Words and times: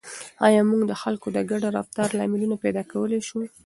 آیا 0.47 0.61
موږ 0.69 0.81
د 0.87 0.93
خلکو 1.01 1.27
د 1.31 1.37
ګډ 1.51 1.63
رفتار 1.77 2.09
لاملونه 2.19 2.55
پیدا 2.63 2.83
کولای 2.91 3.21
شو؟ 3.27 3.37